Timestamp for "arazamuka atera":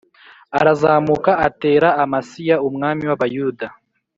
0.59-1.87